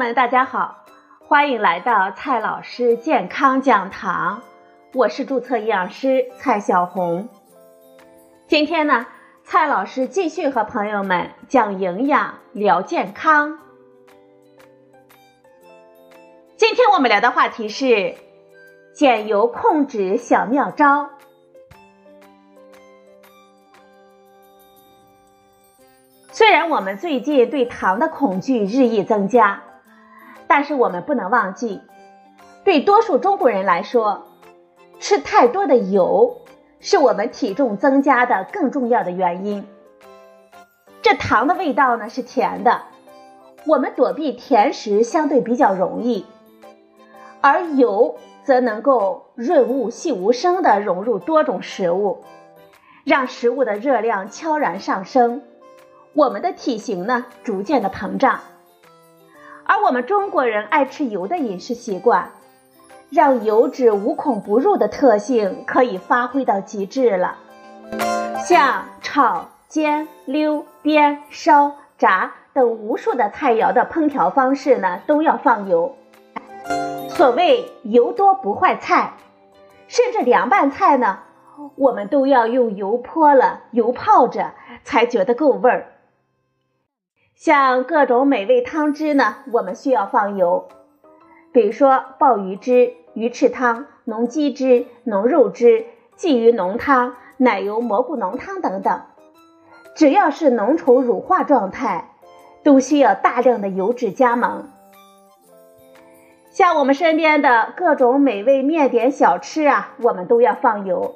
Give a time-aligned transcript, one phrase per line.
[0.00, 0.86] 们，大家好，
[1.28, 4.40] 欢迎来到蔡老师健康讲堂，
[4.94, 7.28] 我是注册营养师蔡小红。
[8.46, 9.06] 今天呢，
[9.44, 13.58] 蔡老师继续和朋友们讲营养聊健康。
[16.56, 18.14] 今天我们聊的话题是
[18.94, 21.10] 减油控制小妙招。
[26.32, 29.64] 虽然我们最近对糖的恐惧日益增加。
[30.50, 31.80] 但是我们不能忘记，
[32.64, 34.26] 对多数中国人来说，
[34.98, 36.38] 吃太多的油
[36.80, 39.64] 是我们体重增加的更重要的原因。
[41.02, 42.82] 这糖的味道呢是甜的，
[43.64, 46.26] 我们躲避甜食相对比较容易，
[47.40, 52.24] 而油则能够润物细无声的融入多种食物，
[53.04, 55.42] 让食物的热量悄然上升，
[56.12, 58.40] 我们的体型呢逐渐的膨胀。
[59.70, 62.32] 而我们中国人爱吃油的饮食习惯，
[63.08, 67.36] 让油脂无孔不入的特性可以发挥到极致了。
[68.44, 75.94] 像炒、煎、溜、煸、烧、炸等无数的菜肴的烹调方式呢，都要放油。
[77.10, 79.12] 所谓油多不坏菜，
[79.86, 81.20] 甚至凉拌菜呢，
[81.76, 84.50] 我们都要用油泼了、油泡着，
[84.82, 85.86] 才觉得够味儿。
[87.40, 90.68] 像各种美味汤汁呢，我们需要放油，
[91.52, 95.86] 比如说鲍鱼汁、鱼翅汤、浓鸡汁、浓肉汁、
[96.18, 99.00] 鲫鱼浓汤、奶油蘑菇浓汤等等，
[99.94, 102.10] 只要是浓稠乳化状态，
[102.62, 104.68] 都需要大量的油脂加盟。
[106.50, 111.14] 像我们身边的各种美味面点小吃啊，我们都要放油，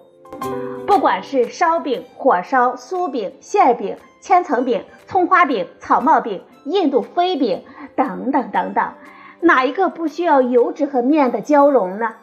[0.86, 3.98] 不管是烧饼、火烧、酥饼、馅饼。
[4.24, 7.62] 千层饼、葱花饼、草帽饼、印度飞饼
[7.94, 8.94] 等等等等，
[9.40, 12.14] 哪一个不需要油脂和面的交融呢？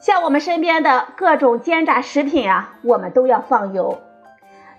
[0.00, 4.00] 像我们身边的各种煎炸食品啊，我们都要放油。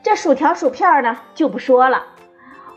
[0.04, 2.04] 这薯条、薯片呢就不说了，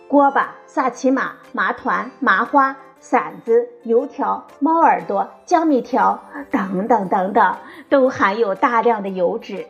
[0.07, 7.57] 锅巴、萨琪玛、麻团、麻花、馓子、油条、猫耳朵、江米条等等等等，
[7.89, 9.67] 都含有大量的油脂。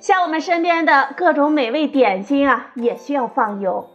[0.00, 3.90] 像我们身边的各种美味点心啊，也需要放油，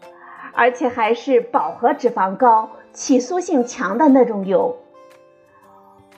[0.53, 4.77] 而且还是饱和脂肪高、起酥性强的那种油。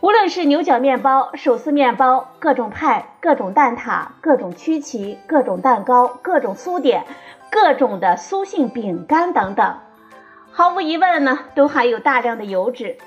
[0.02, 7.06] 无论是牛角面包、手撕面包、各种派、各种蛋挞、各种曲奇、各种蛋糕、各种酥点、
[7.52, 9.78] 各种的酥性饼干等等，
[10.52, 12.98] 毫无疑问呢，都含有大量的油脂。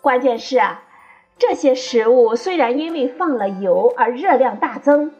[0.00, 0.82] 关键是啊，
[1.38, 5.12] 这些食物虽然因为放了油而热量大增。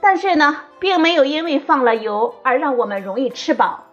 [0.00, 3.84] 但是呢，并没有因为放了油而让我们容易吃饱。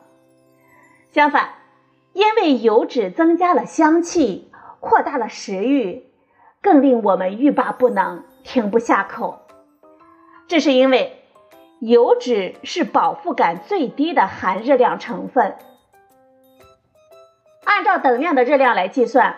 [1.12, 1.50] 相反，
[2.14, 6.06] 因为油脂增加了香气，扩大了食欲，
[6.62, 9.40] 更令我们欲罢不能，停不下口。
[10.48, 11.24] 这是因为
[11.80, 15.56] 油脂是饱腹感最低的含热量成分。
[17.64, 19.38] 按照等量的热量来计算，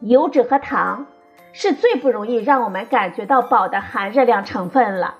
[0.00, 1.06] 油脂和糖
[1.52, 5.16] 是最不容易让我们感觉到饱的含热量成分了。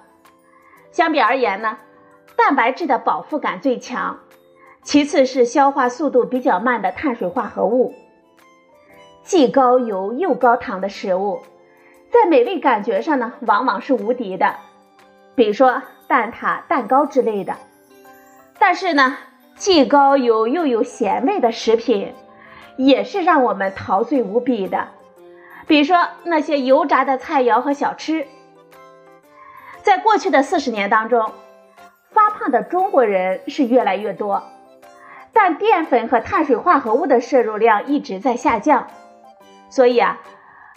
[0.95, 1.79] 相比而言呢，
[2.37, 4.21] 蛋白质的饱腹感最强，
[4.85, 7.93] 其次是消化速度比较慢的碳水化合物。
[9.25, 11.43] 既高油又高糖的食物，
[12.13, 14.55] 在美味感觉上呢，往往是无敌的，
[15.35, 17.57] 比如说蛋挞、蛋糕之类的。
[18.61, 19.17] 但是呢，
[19.57, 22.15] 既高油又有咸味的食品，
[22.77, 24.87] 也是让我们陶醉无比的，
[25.67, 28.29] 比如说那些油炸的菜肴和小吃。
[29.85, 31.31] 在过去的四十年当中，
[32.11, 34.43] 发胖的中国人是越来越多，
[35.35, 38.89] 但淀粉和碳水化合物的摄入量一直在下降，
[39.69, 40.23] 所以啊，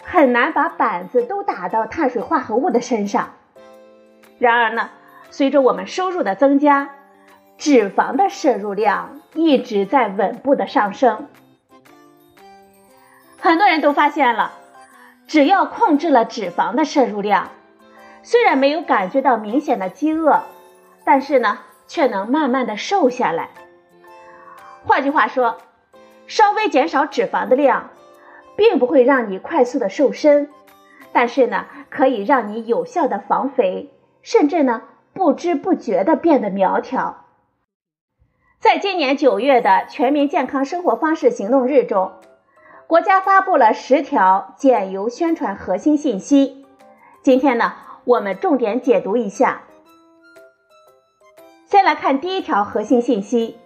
[0.04, 3.30] 很难把板子都打到碳水化合物的身上。
[4.38, 4.90] 然而呢，
[5.30, 6.90] 随着我们收入的增加，
[7.56, 11.28] 脂肪的摄入量一直在稳步的上升。
[13.40, 14.52] 很多人都发现了，
[15.26, 17.52] 只要控制了脂肪的摄入量。
[18.22, 20.42] 虽然没有感觉到明显的饥饿，
[21.04, 23.50] 但是呢，却能慢慢的瘦下来。
[24.84, 25.58] 换句话说，
[26.26, 27.90] 稍微减少脂肪的量，
[28.56, 30.50] 并不会让你快速的瘦身，
[31.12, 33.90] 但是呢，可以让你有效的防肥，
[34.22, 34.82] 甚至呢，
[35.14, 37.24] 不知不觉的变得苗条。
[38.58, 42.12] 在今年九月的全民健康生活方式行动日中，
[42.86, 46.66] 国家发布了十条减油宣传核心信息。
[47.22, 47.87] 今天呢。
[48.08, 49.64] 我们重点解读一下。
[51.66, 53.58] 先来看第一条核心信息：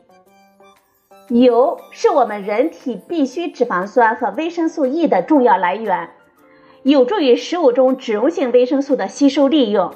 [1.29, 6.11] 油是我们人体必需脂肪酸和维生素 E 的重要来源，
[6.83, 9.95] 有助于食物中脂溶性维生素的吸收利用。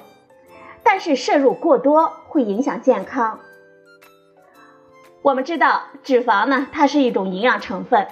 [0.84, 3.40] 但是摄入过多会影响健康。
[5.22, 8.06] 我们知道，脂肪呢，它是一种营养成分，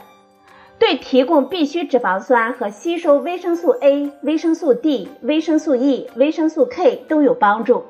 [0.79, 7.85] 对提供必需脂肪酸和吸收维生素 A、维生素 D、维生素 E、维生素 K 都有帮助。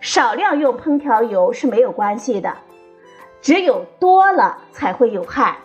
[0.00, 2.56] 少量用烹调油是没有关系的，
[3.40, 5.58] 只有多了才会有害。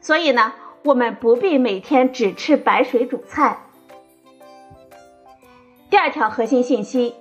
[0.00, 0.52] 所以呢，
[0.82, 3.58] 我们不必每天只吃白水煮菜。
[5.90, 7.14] 第二条核心信息。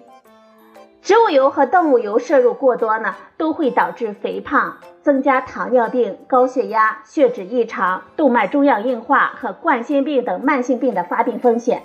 [1.03, 11.83] 植物油和动物油摄入过多呢，都会导致肥胖，增加糖尿病、高血压、血脂异常、动脉粥样硬化和冠心病等慢性病的发病风险。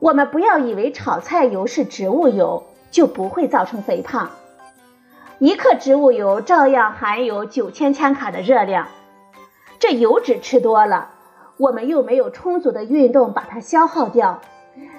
[0.00, 4.28] 我们不要以为炒菜油是植物油就不会造成肥胖，
[5.38, 8.88] 一克植物油照样含有九千千卡的热量，
[9.78, 11.08] 这油脂吃多了，
[11.56, 14.42] 我们又没有充足的运动把它消耗掉。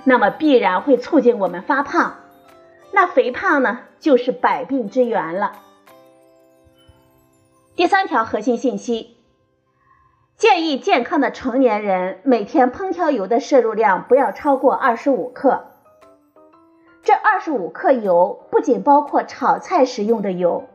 [0.08, 2.16] 那么必然会促进我们发胖，
[2.92, 5.54] 那肥胖呢，就是百病之源了。
[7.76, 9.18] 第三条核心信息，
[10.38, 15.66] 建议健康的成年人每天烹调油的摄入量不要超过二十五克。
[17.02, 20.66] 这二十五克油不仅包括炒菜时用的油，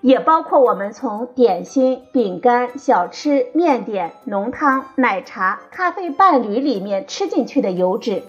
[0.00, 8.24] 也包括我们从点心、饼干、小吃、面点、浓汤、奶茶、咖啡伴侣里面吃进去的油脂。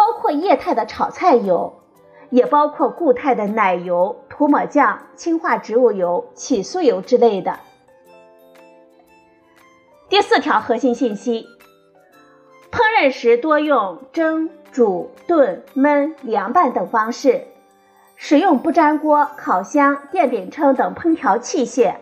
[0.00, 1.74] 包括液态的炒菜油，
[2.30, 7.60] 也包括固态的奶油、涂抹酱、氢化植物油、起酥油之类的。
[10.08, 11.46] 第四条核心信息：
[12.72, 17.48] 烹饪时多用蒸、煮、炖、焖、凉拌等方式，
[18.16, 21.96] 使用不粘锅、烤箱、电饼铛等烹调器械，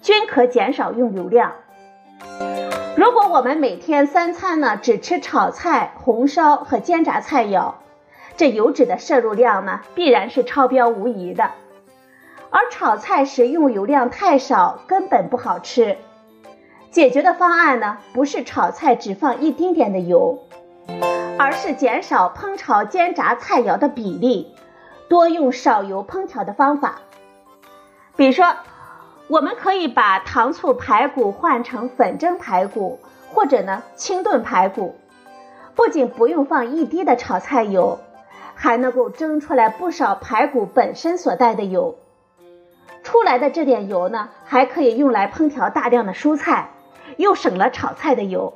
[0.00, 1.52] 均可减少用油量。
[2.96, 7.74] 如果我们每天三餐呢只吃炒菜、红烧和煎炸菜肴，
[8.38, 11.50] 这油脂的摄入量呢必然是超标无疑的。
[12.48, 15.98] 而炒菜时用油量太少，根本不好吃。
[16.90, 20.38] 解决的方案呢不是炒菜只放一丁点的油，
[21.38, 24.54] 而是减少烹炒煎炸菜肴的比例，
[25.10, 27.02] 多用少油烹调的方法，
[28.16, 28.56] 比如说。
[29.28, 34.94] 我们可以把糖醋排骨换成粉蒸排骨，或者呢清炖排骨，
[35.74, 37.98] 不仅不用放一滴的炒菜油，
[38.54, 41.96] 还能够蒸出来不少排骨本身所带的油。
[43.02, 46.70] 出来的这点油呢，还可以用来烹调大量的蔬菜，
[47.16, 48.54] 又省了炒菜的油。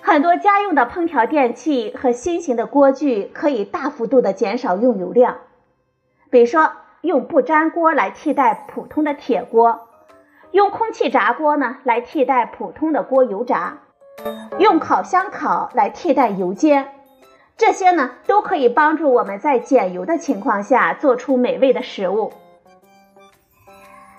[0.00, 5.36] 很多家用的烹调电器和新型的锅具可以大幅度的减少用油量，
[6.30, 6.72] 比如说。
[7.00, 9.88] 用不粘锅来替代普通的铁锅，
[10.50, 13.78] 用空气炸锅呢来替代普通的锅油炸，
[14.58, 16.92] 用烤箱烤来替代油煎，
[17.56, 22.32] 这些呢都可以帮助我们在减油的情况下做出美味的食物。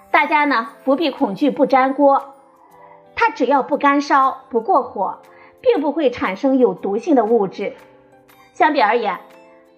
[0.10, 2.34] 大家呢不必恐惧不粘锅，
[3.16, 5.20] 它只要不干烧、不过火，
[5.60, 7.76] 并不会产生有毒性的物质。
[8.54, 9.20] 相比而言。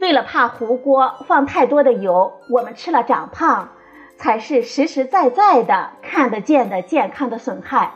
[0.02, 3.70] 为了怕糊锅放太多的油，我们吃了长胖，
[4.18, 7.94] 才是实实在在的看得见的健康的损害。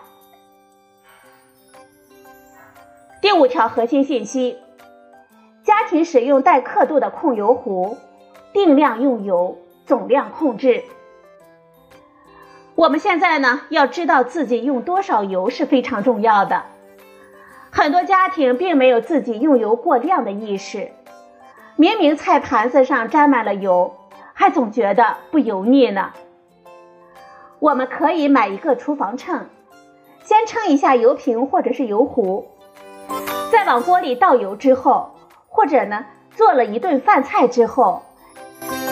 [3.22, 4.60] 第五条核心信息：
[5.64, 7.98] 家庭使用带刻度的控油壶，
[8.54, 9.58] 定量用油，
[9.88, 10.84] 总量控制。
[12.76, 16.66] 我们现在呢，要知道自己用多少油是非常重要的。
[17.72, 20.92] 很多家庭并没有自己用油过量的意识。
[21.78, 23.94] 明明菜盘子上沾满了油，
[24.34, 26.14] 还总觉得不油腻呢。
[27.60, 29.48] 我们可以买一个厨房秤，
[30.24, 32.48] 先称一下油瓶或者是油壶，
[33.52, 35.16] 再往锅里倒油之后，
[35.50, 38.04] 或者呢做了一顿饭菜之后，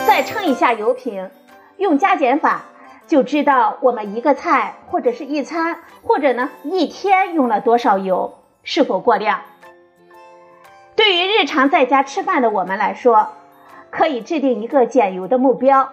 [0.06, 1.30] 再称一下油瓶，
[1.78, 2.64] 用加减法
[3.06, 9.40] 就知道我们一个菜或者是一餐或者呢一天用了多少油，是否过量。
[10.96, 13.32] 对于日常在家吃饭的我们来说，
[13.90, 15.92] 可以制定一个减油的目标，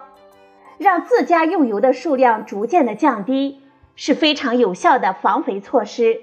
[0.78, 3.62] 让自家用油的数量逐渐的降低，
[3.96, 6.22] 是非常有效的防肥措施。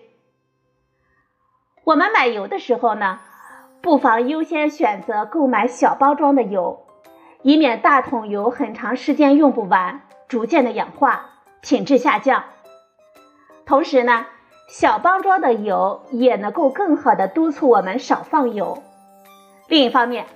[1.83, 3.19] 我们买油的时候呢，
[3.81, 6.85] 不妨优先选择购买小包装的油，
[7.41, 11.29] 以免大桶油很长时间用不完，逐渐的氧化，
[11.61, 12.43] 品质下降。
[13.65, 14.25] 同时呢。
[14.69, 18.83] 小包装的油也能够更好的督促我们少放油。
[19.67, 20.27] 另一方面，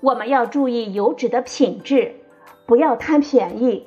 [0.00, 2.14] 我们要注意油脂的品质，
[2.64, 3.86] 不要贪便宜，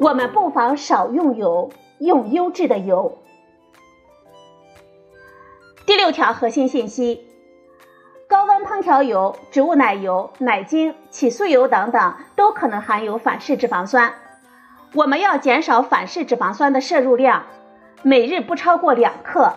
[0.00, 3.18] 我们不妨少用油，用优质的油。
[5.86, 7.24] 第六条核心信息：
[8.28, 14.12] 高温烹调油、植物奶油、奶精、起酥油等等都可能含有反式脂肪酸，
[14.92, 17.44] 我们要减少反式脂肪酸的摄入量，
[18.02, 19.54] 每日不超过两克。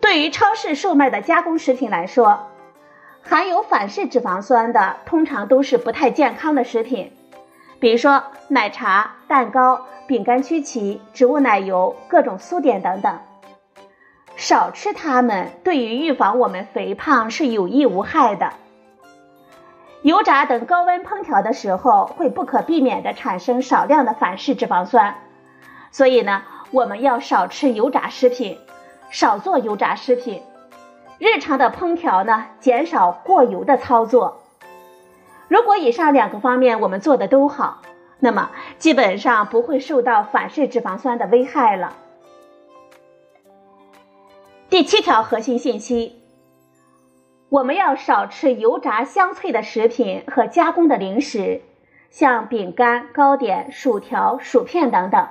[0.00, 2.48] 对于超市售卖的加工食品来说，
[3.22, 7.12] 含有反式脂肪酸的通常都是不太健康的食品。
[7.80, 13.18] 比如说奶茶、蛋糕、饼干曲奇、植物奶油、各种酥点等等，
[14.36, 18.52] 少吃它们对于预防我们肥胖是有益无害的。
[20.02, 25.14] 油炸等高温烹调的时候，会不可避免的产生少量的反式脂肪酸，
[25.94, 28.58] 所以呢，我们要少吃油炸食品，
[29.10, 30.42] 少做油炸食品。
[31.20, 34.42] 日常的烹调呢，减少过油的操作。
[35.46, 37.82] 如果以上两个方面我们做的都好，
[38.18, 41.94] 那么基本上不会受到反式脂肪酸的危害了。
[44.68, 46.24] 第七条核心信息：
[47.50, 51.62] 我们要少吃油炸香脆的食品和加工的零食，
[52.10, 55.28] 像饼干、糕点、薯条、薯片等等。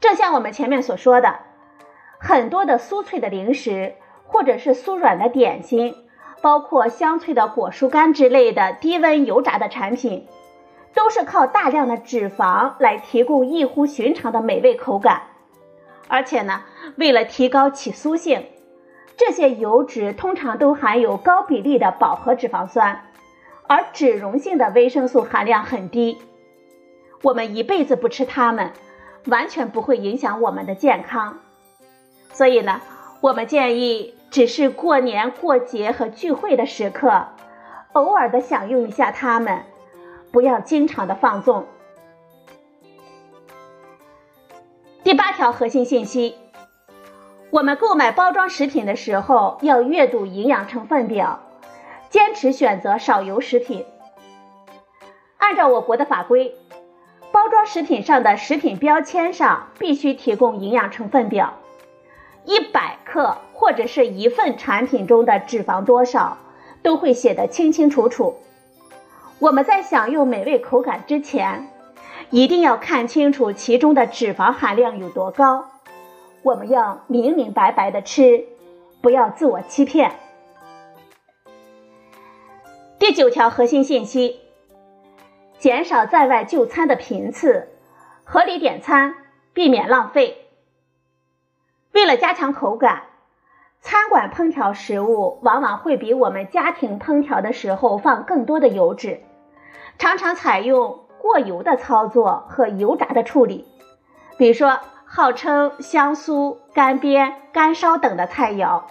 [0.00, 1.40] 正像我们前面所说的，
[2.18, 5.94] 很多的酥脆的零食或者是酥软的点心。
[6.40, 10.28] 包括香脆的果蔬干之类的低温油炸的产品，
[10.94, 15.22] 都是靠大量的脂肪来提供异乎寻常的美味口感。
[16.06, 16.62] 而且呢，
[16.94, 18.46] 为了提高起酥性，
[19.16, 23.06] 这些油脂通常都含有高比例的饱和脂肪酸，
[23.66, 26.18] 而脂溶性的维生素含量很低。
[27.22, 28.70] 我们一辈子不吃它们，
[29.28, 31.38] 完全不会影响我们的健康。
[32.32, 32.80] 所以呢，
[33.20, 34.14] 我们建议。
[34.30, 37.28] 只是过年过节和聚会的时刻，
[37.94, 39.64] 偶尔的享用一下它们，
[40.30, 41.66] 不要经常的放纵。
[45.02, 46.36] 第八条核心信息：
[47.48, 51.40] 我们购买包装食品的时候要阅读营养成分表，
[52.10, 53.86] 坚持选择少油食品。
[55.38, 56.54] 按照我国的法规，
[57.32, 61.54] 包装食品上的食品标签上必须提供营养成分表。
[62.44, 66.38] 一百克或者是一份产品中的脂肪多少，
[66.82, 68.36] 都会写得清清楚楚。
[69.38, 71.68] 我们在享用美味口感之前，
[72.30, 75.66] 一定要看清楚其中的脂肪含量有多高。
[76.42, 78.44] 我们要明明白白的吃，
[79.02, 80.12] 不要自我欺骗。
[82.98, 84.40] 第九条核心信息：
[85.58, 87.68] 减少在外就餐的频次，
[88.24, 89.14] 合理点餐，
[89.52, 90.46] 避免浪费。
[91.92, 93.02] 为了加强口感，
[93.80, 99.20] 餐馆烹调食物往往会比我们家庭烹调的时候放更多的油脂，
[99.98, 103.66] 常常采用过油的操作和油炸的处理。
[104.36, 108.82] 比如说，号称香酥、干煸、干烧等的菜肴，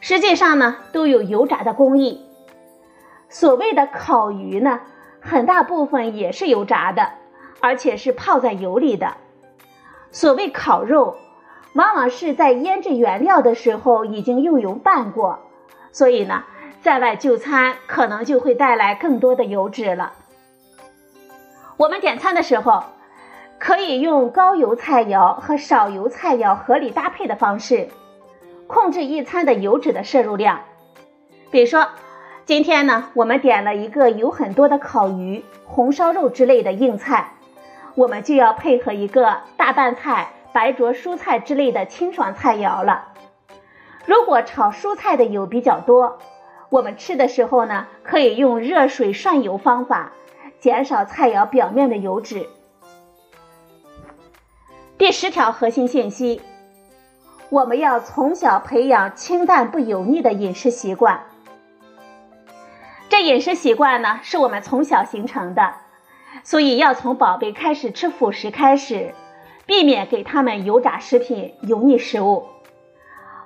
[0.00, 2.26] 实际上呢都有油炸的工艺。
[3.30, 4.80] 所谓的烤鱼呢，
[5.22, 7.12] 很大部分也是油炸的，
[7.60, 9.16] 而且是泡在油里的。
[10.10, 11.16] 所谓烤肉。
[11.74, 15.38] 往往是在腌制原料的时候已经用油拌过，
[15.90, 16.44] 所以呢，
[16.82, 20.12] 在外就餐可能就会带来更多的油脂了。
[21.78, 22.84] 我们点餐的时候，
[23.58, 27.88] 可以用高油菜肴和少油菜肴合理搭配的方式，
[28.66, 30.60] 控制一餐的油脂的摄入量。
[31.50, 31.88] 比如说，
[32.52, 37.32] 今天呢，我们点了一个有很多的烤鱼、红烧肉之类的硬菜，
[37.94, 40.32] 我们就要配合一个大拌菜。
[40.52, 43.14] 白灼蔬菜之类的清爽菜肴了。
[44.04, 46.18] 如果炒蔬菜的油比较多，
[46.68, 50.12] 我们吃的时候呢，可以用热水涮油方法，
[50.60, 52.46] 减少菜肴表面的油脂。
[54.98, 56.42] 第十条核心信息：
[57.48, 61.22] 我们要从小培养清淡不油腻的饮食习惯。
[63.12, 65.74] 这饮食习惯呢，是我们从小形成的，
[66.44, 69.12] 所以要从宝贝开始吃辅食开始。
[69.66, 72.46] 避免给他们油炸食品、油腻食物。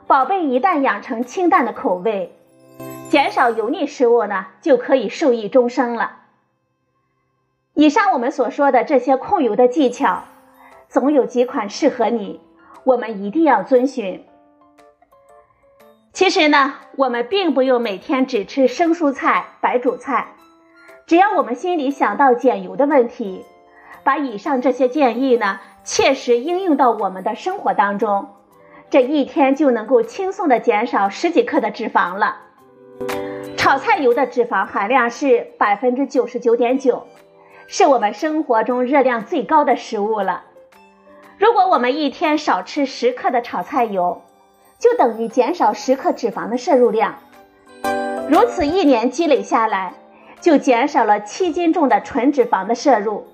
[0.07, 2.33] 宝贝一旦养成清淡的口味，
[3.11, 6.13] 减少油腻食物呢，就可以受益终生了。
[7.75, 10.23] 以上我们所说的这些控油的技巧，
[10.89, 12.41] 总有几款适合你，
[12.85, 14.25] 我们一定要遵循。
[16.17, 20.29] 其实呢，我们并不用每天只吃生蔬菜、白煮菜，
[21.07, 23.45] 只要我们心里想到减油的问题，
[24.03, 25.61] 把以上这些建议呢。
[25.85, 28.31] 切实应用到我们的生活当中，
[28.89, 32.39] 这一天就能够轻松的减少十几克的脂肪了。
[33.59, 37.07] 炒菜油的脂肪含量是百分之九十九点九，
[37.67, 40.45] 是我们生活中热量最高的食物了。
[41.37, 44.23] 如果我们一天少吃十克的炒菜油，
[44.78, 47.16] 就等于减少十克脂肪的摄入量。
[48.28, 49.95] 如此一年积累下来，
[50.40, 53.26] 就减少了七斤重的纯脂肪的摄入。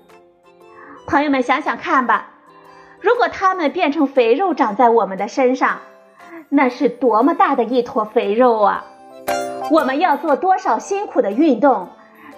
[1.07, 2.31] 朋友们想想看吧，
[3.01, 5.79] 如果它们变成肥肉长在我们的身上，
[6.49, 8.85] 那是多么大的一坨肥肉啊！
[9.71, 11.89] 我们要做多少辛苦的运动，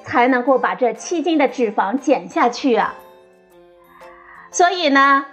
[0.04, 2.96] 才能够把这七斤的脂肪减下去啊？
[4.50, 5.26] 所以呢，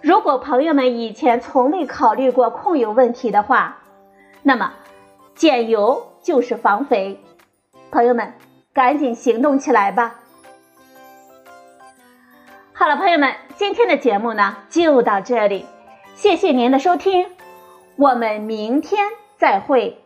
[0.00, 3.78] 如果朋友们以前从未考虑过控油问题的话，
[4.42, 4.72] 那么
[5.34, 7.20] 减油就是防肥。
[7.90, 8.34] 朋友们，
[8.72, 10.20] 赶紧行动起来吧！
[12.72, 15.66] 好了，朋友们，今天的节目呢就到这里，
[16.14, 17.26] 谢谢您的收听，
[17.96, 20.00] 我们明天再会。